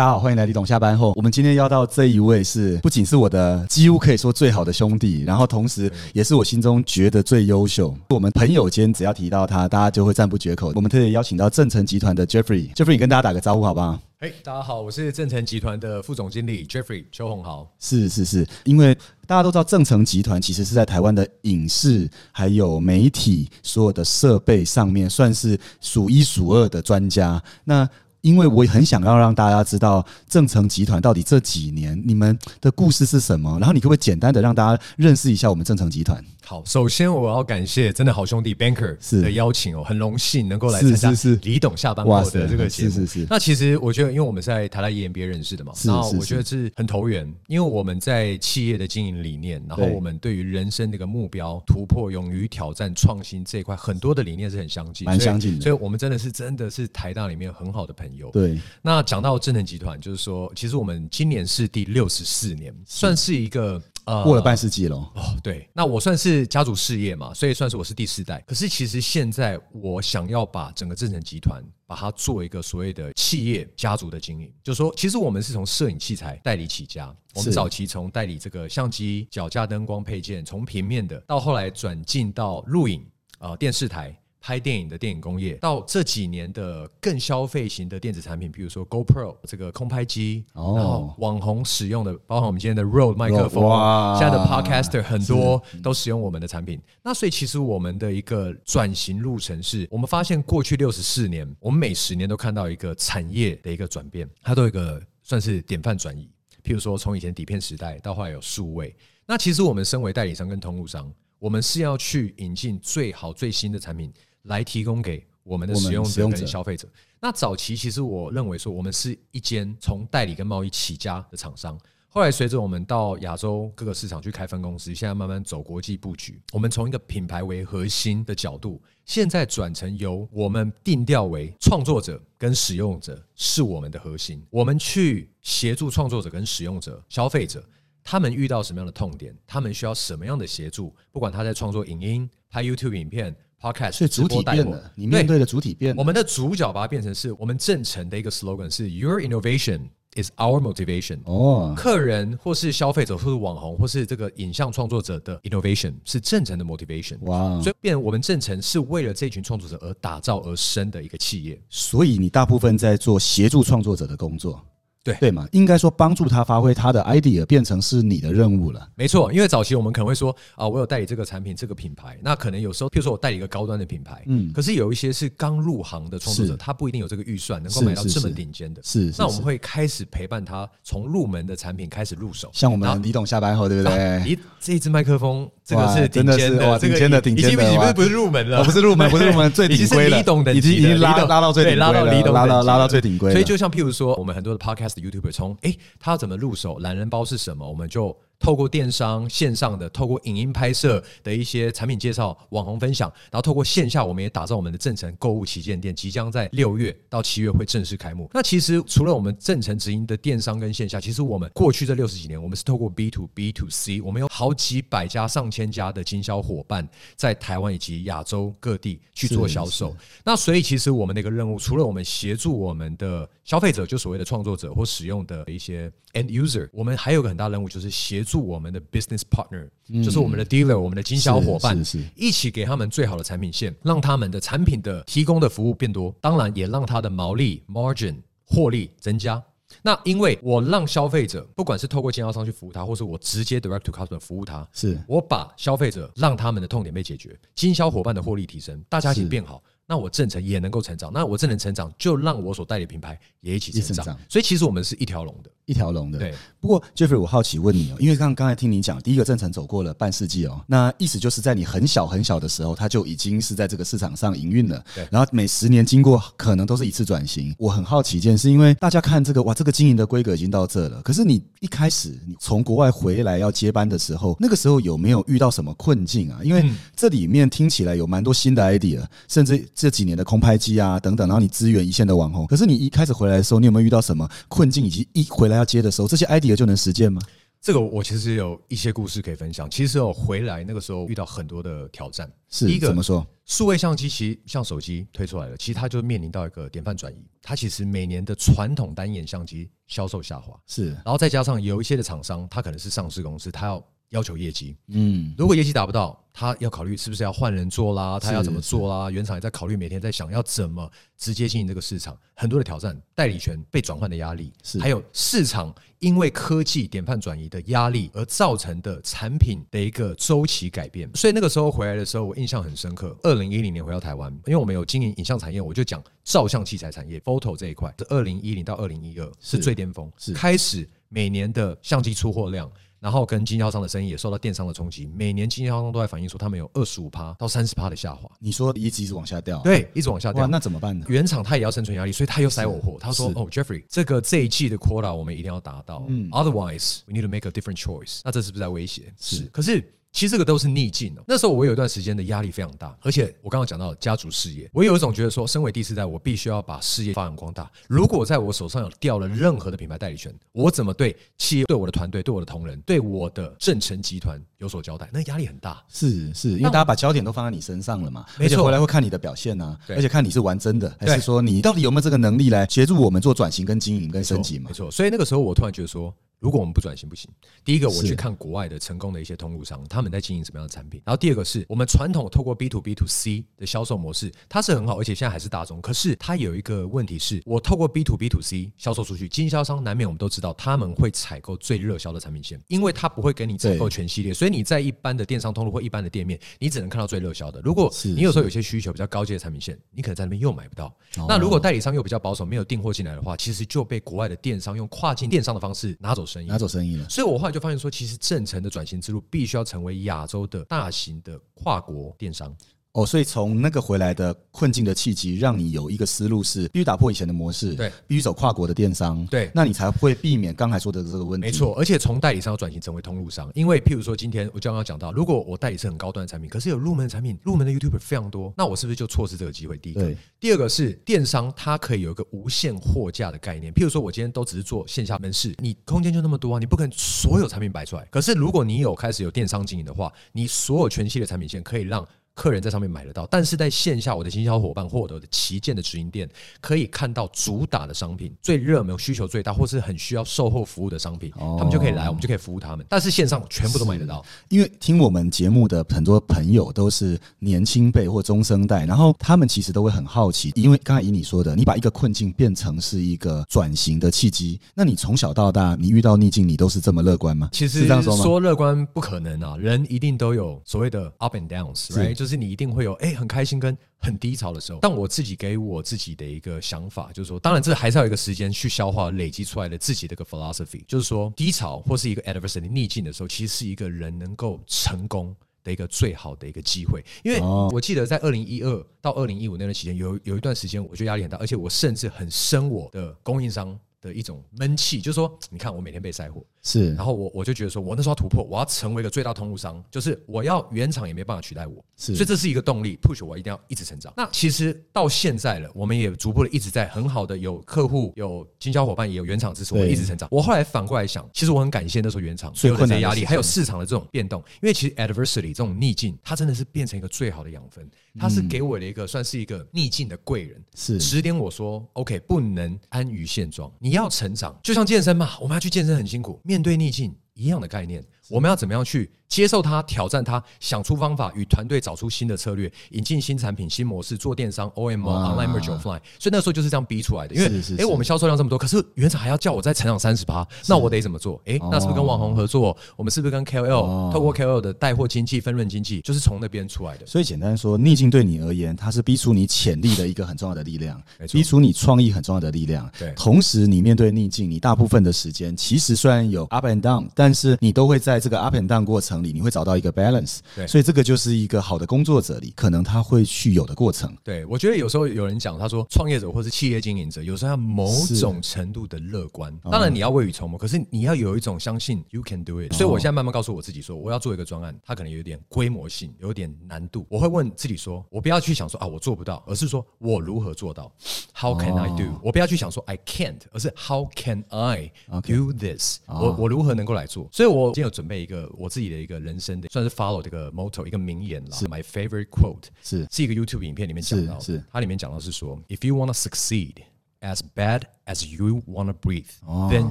[0.00, 1.12] 大家好，欢迎来李董下班后。
[1.14, 7.94] 我们今天邀到这一位是，不仅是我的几乎可以说最好的兄弟，然后同时也是我心中觉得最优秀。
[8.08, 10.72] 我们朋友间只要提到他，大家就会赞不绝口。
[10.74, 14.00] 我们特别邀请到正成集团的 Jeffrey，Jeffrey 你跟大家打个招呼好不好？
[14.18, 17.70] 嘿，大家好，我是正成集团的副总经理 Jeffrey 邱宏豪。
[17.78, 18.96] 是是是，因为
[19.26, 27.42] 大家都知道正成集团其实是在台湾的影视还有媒体所有的设备上面算是数一数二的专家。
[27.64, 27.86] 那
[28.20, 36.22] 因为我很想要让大家知道正成集团到底这几年你们的故事是什么，然后你可不可以简单的让大家认识一下我们正成集团？
[36.50, 42.90] 好，首先我要感谢真的好兄弟 Banker 的邀请哦，很荣幸能够来参加是李董下班后的这个节目。
[42.90, 43.26] 是是是。
[43.30, 55.60] 那其实我觉得，因为我们是在台大 EMBA 认识的嘛，那我觉得是很投缘，因为我们在企业的经营理念，然后我们对于人生的一个目标、突破、勇于挑战、创新这一块，很多的理念是很相近，蛮相近的。
[55.60, 58.28] 所以我们真的是真的是台大里面很好的朋友。
[58.32, 63.80] 对，那讲到智能集团，就是说，其实我们今年是第六十四年，算是一个
[64.10, 64.96] 呃过了半世纪了。
[64.96, 68.42] 哦，对，那我算是家族事业嘛，所以算是我是第四代。
[68.46, 83.06] 可是其实现在我想要把整个正成集团把它做一个所谓的企业家族的经营，就是说，其实我们是从摄影器材代理起家，我们早期从代理这个相机、脚架、灯光配件，从平面的到后来转进到录影
[83.38, 84.16] 呃电视台。
[84.40, 90.74] 拍电影的电影工业，到这几年的更消费型的电子产品，比如说 GoPro 这个空拍机，哦。
[90.76, 94.18] 然后网红使用的，包括我们今天的 Rode 麦克风，哇。
[94.18, 96.80] 现在的 Podcaster 很多都使用我们的产品。
[97.02, 106.30] 那所以其实我们的一个转型路程是，我们发现过去六十四年，我们每十年都看到一个产业的一个转变，它都有一个算是典范转移。
[106.62, 108.94] 譬如说，从以前底片时代到后来有数位，
[109.26, 116.88] 那其实我们身为代理商跟通路商，我们是要去引进最好最新的产品来提供给我们的使用者跟消费者。
[117.20, 121.78] 那早期其实我认为说，我们是一间从代理跟贸易起家的厂商。
[122.12, 126.42] 后来随着我们到亚洲各个市场去开分公司，现在慢慢走国际布局。
[126.52, 137.64] 我们从一个品牌为核心的角度，现在转成由我们定调为创作者跟使用者是我们的核心，我们去协助创作者跟使用者、消费者。
[138.02, 139.32] 他们遇到什么样的痛点？
[139.46, 140.92] 他们需要什么样的协助？
[141.12, 146.00] 不管他在创作影音、拍 YouTube 影片、Podcast，所以主体变了，你面对的主体变了。
[146.00, 151.18] 我们的主角把它变成是我们正成的一个 slogan 是 Your innovation is our motivation。
[151.24, 157.18] 哦，客人或是消费者或是网红或是这个影像创作者的 innovation 是正成的 motivation。
[157.20, 161.60] 哇，所以变我们正成是为了这群创作者而打造而生的一个企业。
[161.68, 164.64] 所以你大部分在做协助创作者的工作，
[165.02, 165.46] 对对嘛？
[165.52, 168.86] 应该说帮助他发挥他的 idea，变成是你的任务了。
[168.94, 178.82] 没错，因为早期我们可能会说啊，我有代理这个产品、这个品牌，那可能有时候，譬如说我代理一个高端的品牌，嗯可是有一些是刚入行的创作者，他不一定有这个预算能够买到这么顶尖的。
[178.84, 183.96] 是，那我们会开始陪伴他从入门的产品开始入手，像我们李董下班后，对不对？
[184.26, 193.32] 咦，这一支麦克风，这个是顶尖的哇这个顶尖的顶尖的已经不是不是入门了，哦，不是入门， 不是入门，最顶规了，李董等已经拉拉到最顶规了，拉到李董拉到拉到最顶规。
[193.32, 208.30] 所以就像譬如说，我们很多的 podcast YouTuber 从诶，他要怎么入手，懒人包是什么，我们就透过电商线上的，透过影音拍摄的一些产品介绍、网红分享，然后透过线下，我们也打造我们的正成购物旗舰店，即将在六月到七月会正式开幕。
[208.32, 219.94] 那其实除了我们正成直营的电商跟线下，其实我们过去这六十几年，我们是透过 B to B to C，我们有好几百家、上千家的经销伙伴在台湾以及亚洲各地去做销售。
[220.24, 229.68] 那所以其实我们的一个任务，除了我们协助我们的消费者，就所谓的创作者或使用的一些 end user，我们还有个很大任务，就是协助我们的 business partner，、
[230.04, 231.80] 就是我们的 dealer，我们的经销伙伴，
[232.14, 239.42] 一起给他们最好的产品线，让他们的产品的提供的服务变多，当然也让他的毛利 margin 获利增加。
[239.82, 251.12] 那因为我让消费者，不管是透过经销商去服务他，或是我直接 direct to customer 服务他，是我把消费者让他们的痛点被解决，经销伙伴的获利提升，大家一起变好，那我正成也能够成长。
[251.12, 254.04] 那我正能成长，就让我所代理品牌也一起成长。
[254.28, 255.50] 所以其实我们是一条龙的。
[255.70, 256.18] 一条龙的。
[256.18, 264.84] 对，不过 Jeffrey，我好奇问你哦，因为刚刚才听你讲，第一个正成走过了半世纪哦，那意思就是在你很小很小的时候，他就已经是在这个市场上营运了。
[264.94, 267.54] 对然后每十年经过可能都是一次转型。
[267.56, 276.40] 我很好奇一件事，因为大家看这个哇，这个经营的规格已经到这了，可是你一开始你从国外回来要接班的时候，那个时候有没有遇到什么困境啊？
[276.42, 282.44] 因为这里面听起来有蛮多新的 idea，甚至这几年的空拍机啊等等，然后你支援一线的网红。
[282.48, 284.80] 可是你一开始回来的时候，你有没有遇到什么困境？
[284.80, 287.20] 以及一回来要接的时候，这些 idea 就能实践吗？
[287.60, 289.68] 这个我其实有一些故事可以分享。
[289.70, 292.30] 其实我回来那个时候遇到很多的挑战。
[292.48, 293.26] 是第一个怎么说？
[293.44, 297.16] 数位相机其实像手机推出来了，其实它就面临到一个典范转移。
[297.42, 321.08] 它其实每年的传统单眼相机销售下滑，是然后再加上有一些的厂商，它可能是上市公司，它要要求业绩，嗯，如果业绩达不到，他要考虑是不是要换人做啦，他要怎么做啦，原厂也在考虑，每天在想要怎么直接经营这个市场，很多的挑战，代理权被转换的压力，是还有市场因为科技典范转移的压力而造成的产品的一个周期改变。
[321.14, 323.16] 所以那个时候回来的时候，我印象很深刻。
[323.22, 332.68] 二零一零年回到台湾，因为我们有经营影像产业，我就讲照相器材产业 photo 这一块，是二零一零到二零一二是是最巅峰，是开始每年的相机出货量。
[333.00, 340.46] 然后跟经销商的生意也受到电商的冲击，每年经销商都在反映说他们有二十五趴到三十趴的下滑，你说一直一直往下掉，，对，一直往下，掉。
[340.46, 341.06] 那怎么办呢？
[341.08, 342.98] 原厂他也要生存压力，所以他又塞我货。
[343.00, 347.48] 他说：“哦，Jeffrey，这个这一季的 quota 我们一定要达到、嗯 o t h e r w i s e we need to make
[347.48, 349.12] a different choice。”那这是不是在威胁？
[349.18, 351.22] 是可是其实这个都是逆境哦。
[351.26, 357.70] 那时候我有一段时间的压力非常大，而且我刚刚讲到家族事业，我有一种觉得说，身为第四代，我必须要把事业发扬光大。
[357.88, 365.08] 如果在我手上有掉了任何的品牌代理权，我怎么对企业、对我的团队、对我的同仁、对我的正成集团有所交代？
[365.12, 365.82] 那压力很大。
[365.88, 374.74] 是是，因为大家把焦点都放在你身上了嘛，没错而且回来会看你的表现啊，对而且看你是玩真的，还是说你到底有没有这个能力来协助我们做转型、跟经营、跟升级嘛没？
[374.74, 377.30] 错，所以那个时候我突然觉得说，如果我们不转型不行。
[377.64, 381.00] 第一个，我去看国外的成功的一些通路商，他们在经营什么样的产品。
[381.04, 385.80] 然后第二个是我们传统透过 B to B to C 的销售模式，它是很好，而且现在还是大众。
[385.80, 397.60] 可是它有一个问题是，我透过 B to B to C 销售出去，经销商难免我们都知道他们会采购最热销的产品线，因为他不会给你采购全系列，所以你在一般的电商通路或一般的店面，你只能看到最热销的。
[397.62, 400.86] 如果是你有时候有些需求比较高阶的产品线，你可能在那边又买不到。
[401.16, 406.46] 哦那如果代理商又比较保守，没有订货进来的话，其实就被国外的电商用跨境电商的方式拿走生意。
[406.46, 412.56] 拿走生意了，所以我后来就发现说，其实正成的转型之路必须要成为亚洲的大型的跨国电商。
[412.92, 421.46] 哦，所以从那个回来的困境的契机，让你有一个思路是必须打破以前的模式，对，必须走跨国的电商，对那你才会避免刚才说的这个问题。
[421.46, 429.78] 没，错，而且从代理商要转型成为通路商，因为譬如说今天我刚刚讲到，如果我代理是很高端的产品，可是有入门的产品，入门的 YouTuber 非常多，那我是不是就错失这个机会？
[429.78, 433.72] 第一个，第二个是电商，它可以有一个无限货架的概念。
[433.72, 438.04] 譬如说，我今天都只是做线下门市，你空间就那么多啊，你不可能所有产品摆出来。
[438.10, 442.04] 可是如果你有开始有电商经营的话，你所有全系的产品线可以让。
[442.40, 446.26] 客人在上面买得到，但是在线下，我的经销伙伴或者我的旗舰的直营店
[446.58, 452.86] 可以看到主打的商品、最热门、需求最大，或是很需要售后服务的商品，哦他们就可以来，我们就可以服务他们。
[452.88, 467.50] 但是线上全部都买得到，因为听我们节目的很多朋友都是年轻辈或中生代，然后他们其实都会很好奇，因为刚才以你说的，你把一个困境变成是一个转型的契机，那你从小到大，你遇到逆境，你都是这么乐观吗？
[467.52, 472.29] 其实是这样说乐观不可能啊，人一定都有所谓的 up and downs，是 right？
[472.30, 474.78] 就是你一定会有哎、很开心跟很低潮的时候。
[474.80, 485.34] 但我自己给我自己的一个想法，就是说，当然这还是要有一个时间去消化累积出来的自己的一个 philosophy，就是说低潮或是一个 adversity 逆境的时候，其实是一个人能够成功。
[485.62, 504.12] 的一个最好的一个机会，因为哦我记得在二零一二到二零一五那段期间，有有一段时间，我觉得压力很大，而且我甚至很生我的供应商的一种闷气，就是说，你看我每天被塞货，是然后我我就觉得说，我那时候要突破，我要成为一个最大通路商，就是我要原厂也没办法取代我，是所以这是一个动力，push 我一定要一直成长。
[504.16, 510.28] 那其实到现在了，我们也逐步的一直在很好的有客户、有经销伙伴，也有原厂支持，我一直成长。
[510.30, 520.62] 我后来反过来想，其实我很感谢那时候原厂所有的这些压力，还有市场的这种变动，因为其实 adversity 这种逆境，它真的是变成一个最好的养分，它是给我的一个算是一个逆境的贵人。
[520.74, 524.54] 是指点我说：“OK，不能安于现状，你要成长。
[524.62, 536.00] 就像健身嘛，我们要去健身很辛苦，面对逆境一样的概念，我们要怎么样去接受它、挑战它，想出方法，与团队找出新的策略，引进新产品、新模式，做电商、OMO、哇 Online Merge Offline。
[536.18, 537.34] 所以那时候就是这样逼出来的。
[537.34, 541.40] 因为诶，是是是我们销售量这么多，可是原厂还要叫我再成长三十趴，那我得怎么做？
[541.44, 542.76] 诶，那是不是跟网红合作？
[542.96, 547.06] 我们是不是跟 KOL、哦透过 KOL 的带货经济、分润经济，就是从那边出来的？
[547.06, 552.90] 所以简单说，逆境对你而言，它是逼出你潜力的一个很重要的力量逼出你创意很重要的力量。
[552.98, 560.38] 对同时你面对逆境，你大部分的时间其实虽然有 up and down，但是你都会在这个 up and down 过程里，你会找到一个 balance。
[560.54, 564.14] 对所以这个就是一个好的工作者里可能他会去有的过程。
[564.22, 569.56] 对，我觉得有时候有人讲，他说创业者或是企业经营者，有时候要某种程度的乐观。
[569.70, 572.72] 当然你要未雨绸缪，可是你要有一种相信 you can do it。
[572.74, 577.06] 所以我现在慢慢告诉我自己说，我要做一个专案，它可能有点规模性，有点难度。
[577.08, 580.92] 我会问自己说，我不要去想说啊我做不到，而是说我如何做到
[581.34, 587.28] ？How can I do？、我不要去想说 I can't，而是 How can I do this？、我我如何能够来做？
[587.32, 591.56] 所以我今天有准备一个我自己的一个人生的，算是 follow 这个 motto 一个名言啦。
[591.68, 596.74] My favorite quote 是是一个 YouTube 影片里面讲到的，是是它里面讲到是说，If you wanna succeed
[597.20, 599.28] as bad as you want to breathe,
[599.70, 599.90] then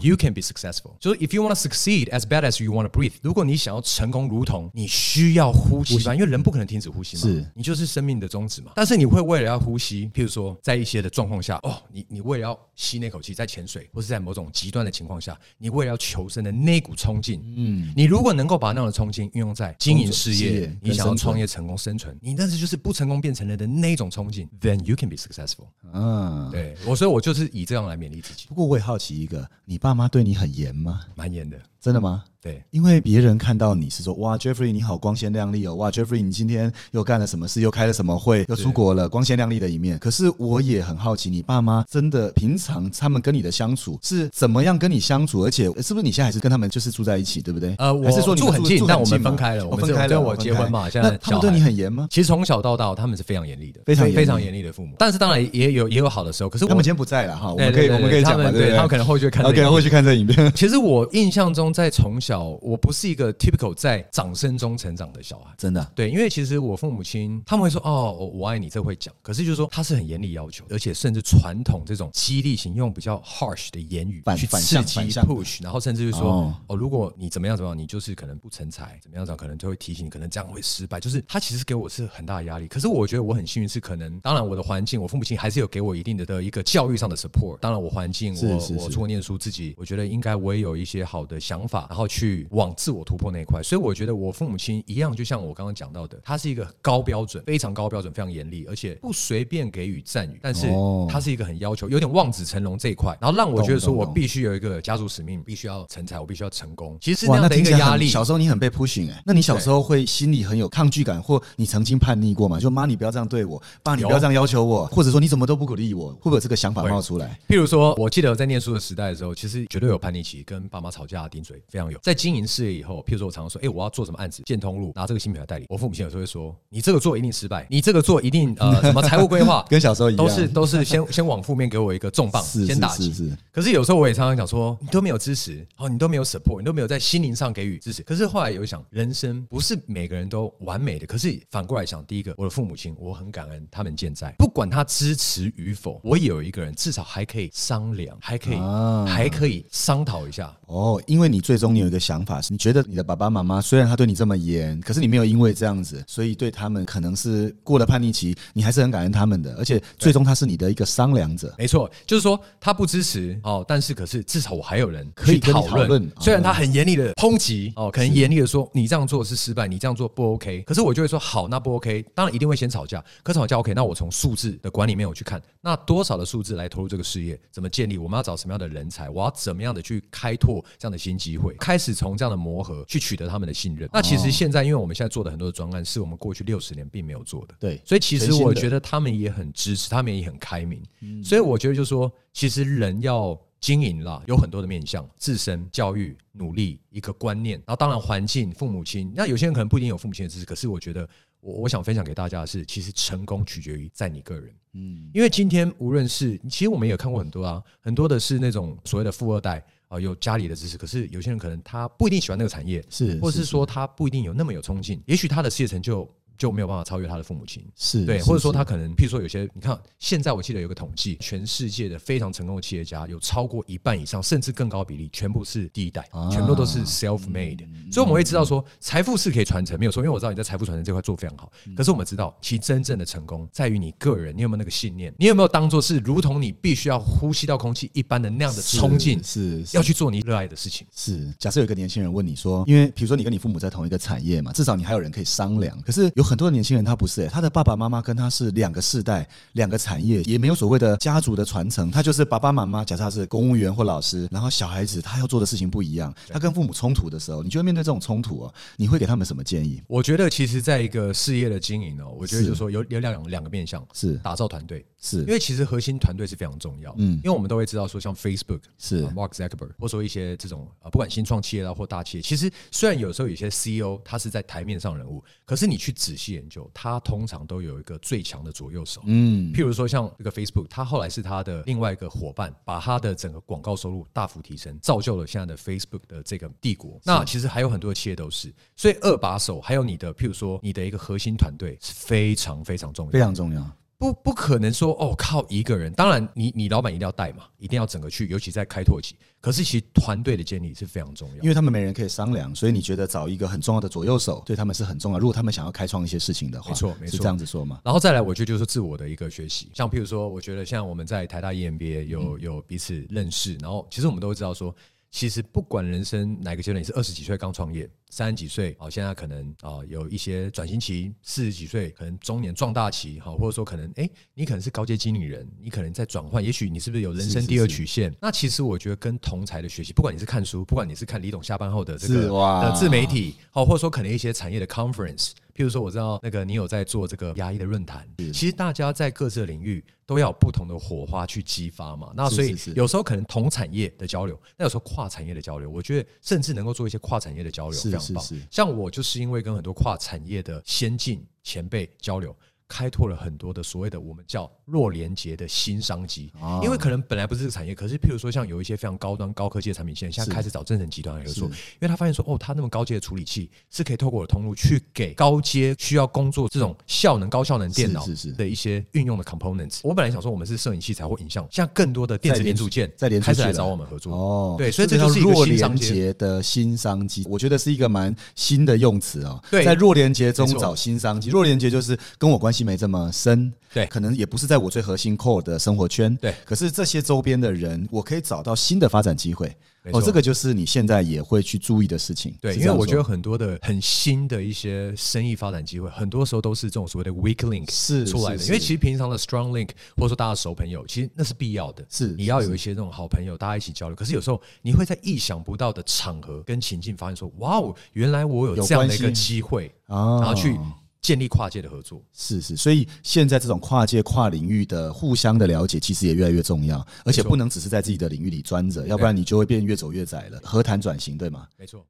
[0.00, 0.92] you can be successful。
[0.98, 8.72] 就是 If you want to succeed as bad as you want to breathe，如果你想要成功，如同你需要呼吸吧，因为人不可能停止呼吸嘛，是你就是生命的宗旨嘛。
[8.74, 25.66] 但是你会为了要呼吸，譬如说在一些的状况下，哦，你你为了要吸那口气，在潜水或是在某种极端的情况下，你为了要求生的那股冲劲，嗯，你如果能够把那样的冲劲运用在经营事业你想要创业成功生存，你但是就是不成功变成了的那种冲劲，then you can be successful。
[25.92, 31.02] 嗯，对我，所以我就是以这样来勉励自己，不过我也好奇一个，你爸妈对你很严吗？
[31.14, 31.58] 蛮严的。
[31.80, 32.24] 真的吗？
[32.40, 39.98] 对，因为别人看到你是说，哇，Jeffrey 你好光鲜亮丽哦，哇，Jeffrey 你今天又干了什么事，又开了什么会，又出国了，光鲜亮丽的一面。
[39.98, 45.44] 可是我也很好奇，你爸妈真的平常他们跟你的相处是怎么样跟你相处？
[45.44, 47.74] 而且是不是你现在还是跟他们就是住在一起，对不对？
[47.78, 52.06] 呃我是说你住很近但我们分开了我们哦分开了，我结婚嘛现在他们对你很严吗？
[52.08, 54.94] 其实从小到大他们是非常严厉的，非常非常严厉的父母。
[54.96, 58.76] 但是当然也有也有好的时候，可是我他们今天不在了哈，我们可以我们可以讲嘛，对对？
[58.76, 60.52] 他们可能后续看这个 OK，影片会去看这影片。
[60.54, 65.54] 其实我印象中，在从小我不是一个 typical 在掌声中成长的小孩。
[65.56, 69.14] 真的啊，对，因为其实我父母亲他们会说哦，我我爱你，这会讲。
[69.22, 80.98] 可是就是说他是很严厉要求，而且甚至传统这种激励型，用比较 harsh 的言语去刺激 push，然后甚至就说哦哦如果你怎么样怎么样，你就是可能不成才，怎么样怎么样，可能就会提醒你，可能这样会失败。
[81.00, 82.68] 就是他其实给我是很大的压力。
[82.68, 87.58] 可是我觉得我很幸运，是可能当然我的环境，我父母亲还是有给我一定的的一个教育上的 support。
[87.58, 93.62] 当然我环境，我我出国念书，自己我觉得应该我也有一些好的想法，然后去往自我突破那一块。
[93.62, 106.98] 所以我觉得我父母亲一样，就像我刚刚讲到的，他是一个高标准，非常高标准，非常严厉，而且不随便给予赞誉，但是哦他是一个很要求，有点望子成龙这一块，然后让我觉得说我必须有一个家族使命，必须要成才，我必须要成功。
[107.00, 108.08] 其实是那样的一个压力。
[108.08, 112.58] 小时候你很被 pushing 哎、那你小时候会心里很有抗拒感，或你曾经叛逆过吗？
[112.58, 117.38] 就妈，你不要这样对我，爸，你不要这样要求我，或者说你怎么都不鼓励我，会不会有这个想法冒出来？
[117.48, 121.98] 譬如说，我记得我在念书的时代的时候，其实绝对有叛逆期，跟爸妈吵架、顶嘴，非常有。
[122.02, 133.32] 在经营事业以后，譬如说我常常说，哎、我要做什么案子，建通路拿这个新品牌代理，我父母亲有时候会说，你这个做一定失败，你这个做一定呃什么财务规划 跟小时候一样，都是都是先先往负面给我一个重磅，是先打击。
[133.50, 138.02] 可是有时候我也常常讲说，你都没有支持，哦，你都没有 support，你都没有在心灵上给予支持。
[138.02, 141.06] 可是后来有想，人生不是每个人都完美的。
[141.06, 150.54] 可是反过来想，第一个，我的父母亲，我很感恩他们健在，不管他支持与否，我也有一个人至少还可以商量，还可以、啊还可以商讨一下。
[150.66, 161.54] 哦，因为你你最终你有一个想法，是你觉得你的爸爸妈妈虽然他对你这么严，可是你没有因为这样子，所以对他们可能是过了叛逆期，你还是很感恩他们的，而且最终他是你的一个商量者。
[161.56, 170.62] 没错，就是说他不支持哦，但是可是至少我还有人可以讨讨论虽然他很严厉的抨击哦，可能严厉的说你这样做是失败，你这样做不 OK。
[170.62, 173.04] 可是我就会说好，那不 OK，当然一定会先吵架。
[173.22, 183.88] 可吵架 OK，那我从数字的管理面我去看，那多少的数字来投入这个事业，怎么建立，我们要找什么样的人才，我要怎么样的去开拓这样的新机会，开始从这样的磨合去取得他们的信任。
[183.92, 187.54] 那其实现在，因为我们现在做的很多的专案，是我们过去六十年并没有做的。
[187.58, 190.82] 对，所以其实我觉得他们也很支持，他们也很开明。
[191.22, 199.12] 所以我觉得就是说，其实人要经营啦，有很多的面向，自身教育、努力一个观念，然后当然环境、父母亲。
[199.14, 201.08] 那有些人可能不一定有父母亲的支持，可是我觉得
[201.40, 204.54] 我我想分享给大家的是，其实成功取决于在你个人。
[204.74, 217.62] 嗯，因为今天无论是，其实我们也看过很多啊，很多的是那种所谓的富二代啊、有家里的支持，可是有些人可能他不一定喜欢那个产业，是，或者是说他不一定有那么有冲劲，也许他的事业成就就没有办法超越他的父母亲。
[217.76, 227.58] 是对或者说他可能，譬如说有些，你看现在我记得有个统计，全世界的非常成功的企业家有超过一半以上，甚至更高比例，全部是第一代，啊全部都是 self made。
[227.92, 231.50] 所以我们会知道说，财富是可以传承，没有错，因为我知道你在财富传承这块做非常好。
[231.76, 240.86] 可是我们知道，其真正的成功在于你个人，你有没有那个信念，你有没有当做是如同你必须要呼吸到空气一般的那样的冲劲，是是要去做你热爱的事情。
[240.94, 245.80] 是，假设有一个年轻人问你说，因为比如说你跟你父母在同一个产业嘛，至少你还有人可以商量。
[245.82, 251.90] 可是有很多的年轻人他不是、欸，他的爸爸妈妈跟他是两个世代、两个产业，也没有所谓的家族的传承。
[251.90, 259.82] 他就是爸爸妈妈，假设他是公务员或老师，然后小孩子他要做的事情不一样，他跟父母冲突的时候，你就会面对这种冲突哦，你会给他们什么建议？
[259.86, 266.94] 我觉得其实在一个事业的经营哦，我觉得就是说有有两两个面向，是打造团队，是因为其实核心团队是非常重要。
[266.98, 279.00] 嗯因为我们都会知道说，像 Facebook 是啊 Mark Zuckerberg，或者说一些这种啊，不管新创企业啦或大企业，其实虽然有时候有些 CEO 他是在台面上人物，可是你去仔细研究，他通常都有一个最强的左右手。
[279.06, 287.00] 嗯，譬如说像这个 Facebook，它后来是它的另外一个伙伴，把它的整个广告收入大幅提升，造就了现在的 Facebook 的这个帝国。
[287.04, 293.20] 那其实还有很多的企业都是，所以二把手还有你的，譬如说你的一个核心团队是非常非常重要非。
[293.20, 293.64] 常重要。
[293.98, 299.16] 不不可能说哦靠一个人，当然你你老板一定要带嘛，一定要整个去，尤其在开拓期。
[299.40, 301.48] 可是其实团队的建立是非常重要因。
[301.48, 305.18] 为他们没人可以商量，所以你觉得找一个很重要的左右手对他们是很重要。
[305.18, 307.80] 如果他们想要开创一些事情的话，没错没错是这样子说嘛？
[307.84, 314.72] 然后再来，我觉得就是自我的一个学习，像譬如说，我觉得像我们在台大 E EMBA 有有彼此认识，然后其实我们都会知道说，
[315.10, 328.14] 其实不管人生哪个阶段，你是二十几岁刚创业，三十几岁哦，现在可能啊有一些转型期，四十几岁可能中年壮大期哈，或者说可能哎你可能是高阶经理人，你可能在转换，也许你是不是有人生第二是曲线？
[328.20, 332.28] 那其实我觉得跟同才的学习，不管你是看书，不管你是看李董下班后的这个
[332.62, 335.32] 的自媒体，好，或者说可能一些产业的 conference。
[335.58, 342.12] 譬如说，我知道那个你有在做这个牙医的论坛，其实大家在各自的领域都要有不同的火花去激发嘛。
[342.14, 348.24] 那所以有时候可能同产业的交流，那有时候跨产业的交流，我觉得甚至能够做一些跨产业的交流，非常棒。
[348.52, 352.32] 像我就是因为跟很多跨产业的先进前辈交流。
[352.68, 368.04] 开拓了很多的所谓的我们叫弱连接的新商机，哦因为可能本来不是这个产业，可是譬如说像有一些非常高端高科技的产品线，现在开始找正成集团来合作，因为他发现说，哦，他那么高阶的处理器是可以透过我的通路去给高阶需要工作这种效能高效能电脑
[368.36, 369.80] 的一些运用的 components。
[369.82, 374.14] 我本来想说我们是摄影器材或影像，现在更多的电子连零组件在连开始来找我们合作。
[374.14, 379.42] 哦，对所以这就是弱连接的新商机，我觉得是一个蛮新的用词哦。
[379.50, 379.64] 对。
[379.64, 389.54] 在弱连接中找新商机，弱连接就是跟我关系没这么深，对可能也不是在我最核心 core 的生活圈，对可是这些周边的人，我可以找到新的发展机会。
[389.90, 392.34] 哦，这个就是你现在也会去注意的事情。
[392.42, 398.44] 对，因为我觉得很多的很新的一些生意发展机会，很多时候都是这种所谓的 weak link 是出来的。
[398.44, 401.82] 因为其实平常的 strong link 或者说大家熟朋友，其实那是必要的。
[401.88, 403.96] 是你要有一些这种好朋友，大家一起交流。
[403.96, 410.58] 可是有时候你会在意想不到的场合跟情境发现说，哇哦，原来我有有这样的一个机会，啊然后去
[411.00, 412.02] 建立跨界的合作。
[412.12, 420.40] 是是，所以现在这种跨界跨领域的互相的了解，其实也越来越重要，而且不能只是在自己的领域里钻着，要不然你就会变越走越窄了。
[420.42, 421.46] 何谈转型，对吗？
[421.56, 421.86] 没错。